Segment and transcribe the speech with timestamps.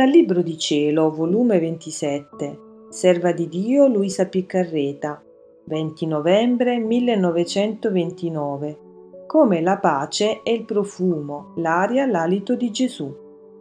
[0.00, 5.22] Dal Libro di Cielo, volume 27, Serva di Dio Luisa Piccarreta,
[5.64, 8.78] 20 novembre 1929.
[9.26, 13.14] Come la pace è il profumo, l'aria, l'alito di Gesù.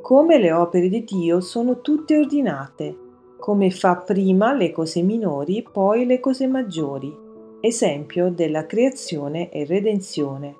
[0.00, 2.98] Come le opere di Dio sono tutte ordinate.
[3.38, 7.16] Come fa prima le cose minori, poi le cose maggiori.
[7.60, 10.56] Esempio della creazione e redenzione.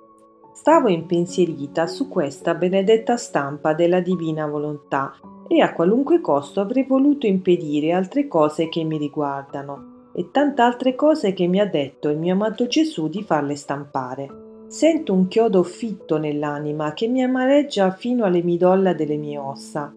[0.53, 7.27] Stavo impensierita su questa benedetta stampa della divina volontà e a qualunque costo avrei voluto
[7.27, 12.19] impedire altre cose che mi riguardano e tante altre cose che mi ha detto il
[12.19, 14.43] mio amato Gesù di farle stampare.
[14.69, 19.93] Sento un chiodo fitto nell'anima che mi amareggia fino alle midolla delle mie ossa.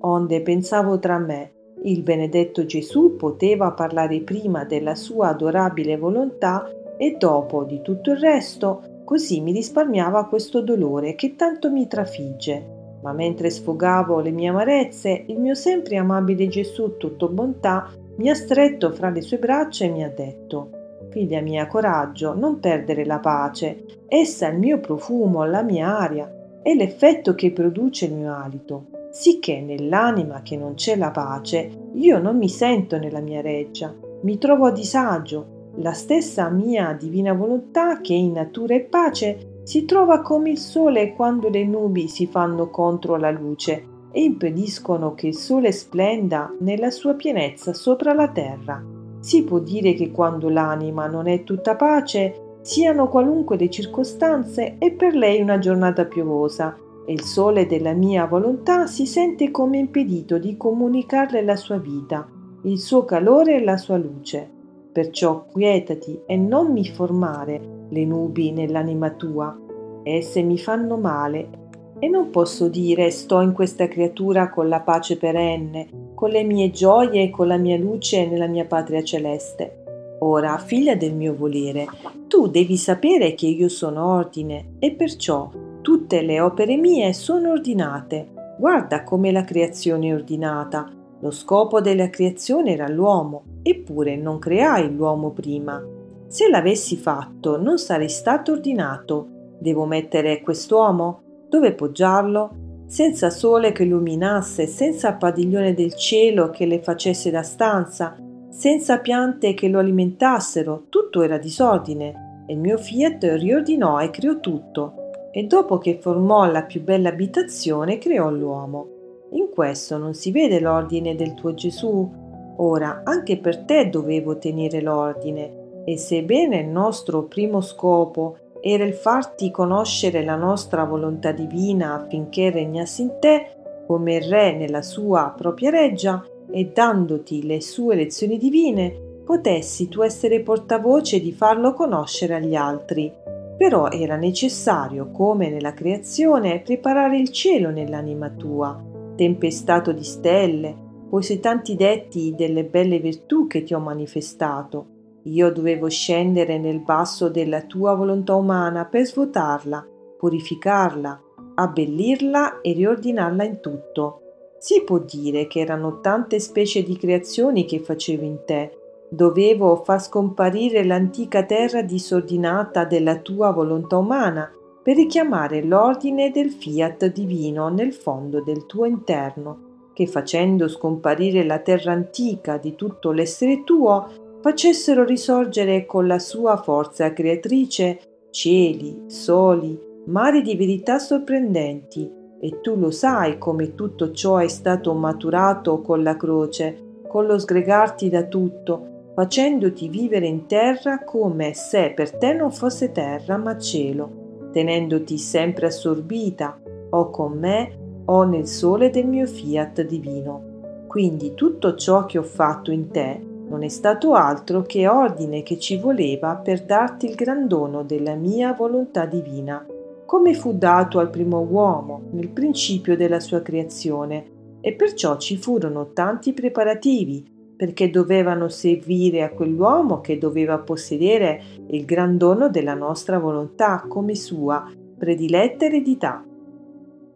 [0.00, 1.52] Onde pensavo tra me,
[1.84, 8.18] il benedetto Gesù poteva parlare prima della sua adorabile volontà e dopo di tutto il
[8.18, 14.48] resto, così mi risparmiava questo dolore che tanto mi trafigge ma mentre sfogavo le mie
[14.48, 19.84] amarezze, il mio sempre amabile Gesù, tutto bontà, mi ha stretto fra le sue braccia
[19.84, 20.78] e mi ha detto
[21.10, 26.60] Figlia mia, coraggio, non perdere la pace, essa è il mio profumo, la mia aria,
[26.62, 32.18] è l'effetto che produce il mio alito, sicché nell'anima che non c'è la pace, io
[32.18, 38.00] non mi sento nella mia reggia, mi trovo a disagio, la stessa mia divina volontà
[38.00, 42.70] che in natura è pace si trova come il sole quando le nubi si fanno
[42.70, 48.82] contro la luce e impediscono che il sole splenda nella sua pienezza sopra la terra.
[49.20, 54.90] Si può dire che quando l'anima non è tutta pace, siano qualunque le circostanze, è
[54.92, 56.74] per lei una giornata piovosa
[57.04, 62.26] e il sole della mia volontà si sente come impedito di comunicarle la sua vita,
[62.62, 64.56] il suo calore e la sua luce.
[64.92, 69.56] Perciò quietati e non mi formare le nubi nell'anima tua.
[70.02, 71.66] Esse mi fanno male
[71.98, 76.70] e non posso dire sto in questa creatura con la pace perenne, con le mie
[76.70, 79.84] gioie e con la mia luce nella mia patria celeste.
[80.20, 81.86] Ora, figlia del mio volere,
[82.26, 85.48] tu devi sapere che io sono ordine e perciò
[85.80, 88.28] tutte le opere mie sono ordinate.
[88.58, 90.90] Guarda come la creazione è ordinata.
[91.20, 95.82] Lo scopo della creazione era l'uomo, eppure non creai l'uomo prima.
[96.26, 99.28] Se l'avessi fatto, non sarei stato ordinato.
[99.58, 101.22] Devo mettere quest'uomo?
[101.48, 102.66] Dove poggiarlo?
[102.86, 108.16] Senza sole che illuminasse, senza padiglione del cielo che le facesse da stanza,
[108.50, 112.44] senza piante che lo alimentassero, tutto era disordine.
[112.46, 114.94] E il mio fiat riordinò e creò tutto.
[115.32, 118.88] E dopo che formò la più bella abitazione, creò l'uomo.
[119.32, 122.27] In questo non si vede l'ordine del tuo Gesù?
[122.60, 128.94] Ora, anche per te dovevo tenere l'ordine e sebbene il nostro primo scopo era il
[128.94, 133.52] farti conoscere la nostra volontà divina affinché regnassi in te
[133.86, 140.02] come il Re nella sua propria reggia e dandoti le sue lezioni divine, potessi tu
[140.02, 143.10] essere portavoce di farlo conoscere agli altri.
[143.56, 148.78] Però era necessario, come nella creazione, preparare il cielo nell'anima tua,
[149.16, 154.96] tempestato di stelle, poi sei tanti detti delle belle virtù che ti ho manifestato
[155.28, 159.86] io dovevo scendere nel basso della tua volontà umana per svuotarla,
[160.16, 161.20] purificarla,
[161.56, 164.22] abbellirla e riordinarla in tutto.
[164.58, 168.72] Si può dire che erano tante specie di creazioni che facevo in te.
[169.10, 174.50] Dovevo far scomparire l'antica terra disordinata della tua volontà umana
[174.82, 179.67] per richiamare l'ordine del fiat divino nel fondo del tuo interno,
[179.98, 184.06] che facendo scomparire la terra antica di tutto l'essere tuo,
[184.40, 187.98] facessero risorgere con la sua forza creatrice
[188.30, 192.08] cieli, soli, mari di verità sorprendenti,
[192.40, 197.36] e tu lo sai come tutto ciò è stato maturato con la croce, con lo
[197.36, 203.58] sgregarti da tutto, facendoti vivere in terra come se per te non fosse terra ma
[203.58, 206.60] cielo, tenendoti sempre assorbita,
[206.90, 210.84] o con me o nel sole del mio fiat divino.
[210.86, 215.58] Quindi tutto ciò che ho fatto in te non è stato altro che ordine che
[215.58, 219.64] ci voleva per darti il gran dono della mia volontà divina,
[220.04, 225.92] come fu dato al primo uomo nel principio della sua creazione, e perciò ci furono
[225.92, 233.18] tanti preparativi perché dovevano servire a quell'uomo che doveva possedere il gran dono della nostra
[233.18, 236.27] volontà come sua prediletta eredità.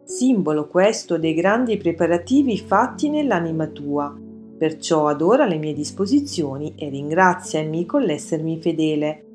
[0.03, 4.15] Simbolo questo dei grandi preparativi fatti nell'anima tua,
[4.63, 9.25] Perciò adora le mie disposizioni e ringraziami con l'essermi fedele.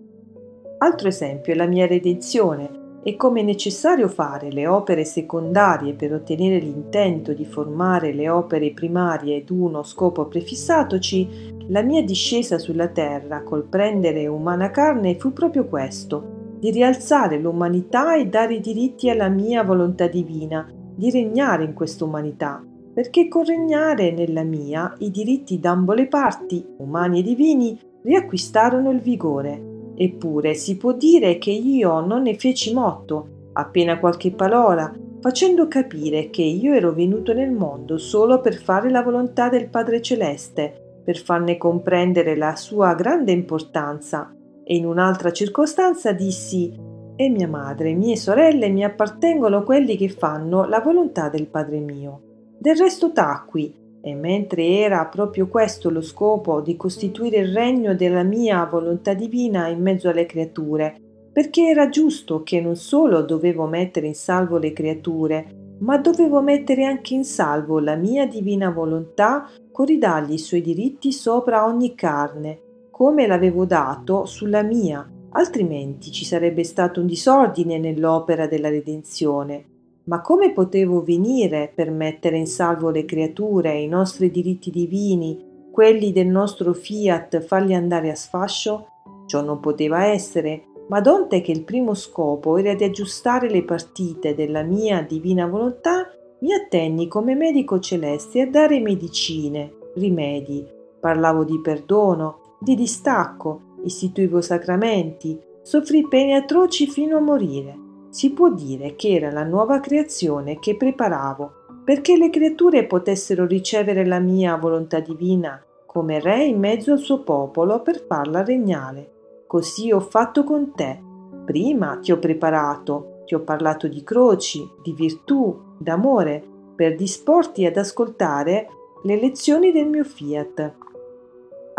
[0.79, 2.87] Altro esempio è la mia redenzione.
[3.05, 8.73] e come è necessario fare le opere secondarie per ottenere l'intento di formare le opere
[8.73, 15.33] primarie ed uno scopo prefissatoci, la mia discesa sulla terra col prendere umana carne fu
[15.33, 21.65] proprio questo, di rialzare l'umanità e dare i diritti alla mia volontà divina, di regnare
[21.65, 22.63] in questa umanità,
[22.93, 29.01] perché con regnare nella mia i diritti d'ambo le parti, umani e divini, riacquistarono il
[29.01, 29.93] vigore.
[29.95, 36.31] Eppure si può dire che io non ne feci motto, appena qualche parola, facendo capire
[36.31, 41.19] che io ero venuto nel mondo solo per fare la volontà del Padre Celeste, per
[41.19, 44.33] farne comprendere la sua grande importanza.
[44.71, 46.71] E in un'altra circostanza dissi
[47.17, 52.21] e mia madre mie sorelle mi appartengono quelli che fanno la volontà del Padre mio.
[52.59, 58.23] Del resto tacqui, e mentre era proprio questo lo scopo di costituire il regno della
[58.23, 60.95] mia volontà divina in mezzo alle creature,
[61.33, 66.85] perché era giusto che non solo dovevo mettere in salvo le creature, ma dovevo mettere
[66.85, 72.67] anche in salvo la mia divina volontà con ridargli i suoi diritti sopra ogni carne,
[72.99, 79.77] come l'avevo dato sulla mia, altrimenti ci sarebbe stato un disordine nell'opera della redenzione
[80.09, 86.13] ma come potevo venire per mettere in salvo le creature i nostri diritti divini, quelli
[86.13, 88.87] del nostro fiat, farli andare a sfascio?
[89.27, 94.35] Ciò non poteva essere, ma donte che il primo scopo era di aggiustare le partite
[94.35, 96.11] della mia divina volontà,
[96.41, 100.67] mi attenni come medico celeste a dare medicine, rimedi,
[100.99, 108.51] parlavo di perdono, di distacco, istituivo sacramenti, soffrì pene atroci fino a morire si può
[108.51, 111.53] dire che era la nuova creazione che preparavo
[111.85, 117.23] perché le creature potessero ricevere la mia volontà divina come re in mezzo al suo
[117.23, 119.11] popolo per farla regnare.
[119.47, 121.01] Così ho fatto con te.
[121.47, 126.45] Prima ti ho preparato, ti ho parlato di croci, di virtù, d'amore,
[126.75, 128.69] per disporti ad ascoltare
[129.03, 130.75] le lezioni del mio fiat,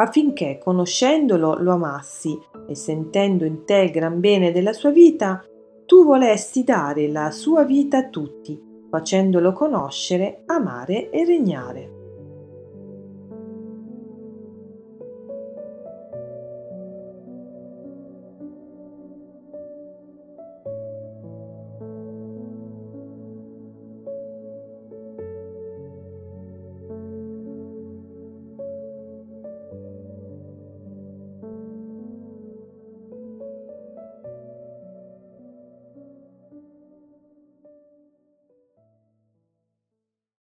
[0.01, 5.43] affinché conoscendolo lo amassi e sentendo in te il gran bene della sua vita,
[5.85, 8.59] tu volesti dare la sua vita a tutti,
[8.89, 11.98] facendolo conoscere, amare e regnare.